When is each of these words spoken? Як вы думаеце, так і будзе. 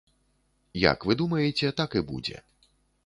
Як 0.91 1.05
вы 1.09 1.17
думаеце, 1.21 1.67
так 1.83 1.89
і 2.01 2.03
будзе. 2.09 2.37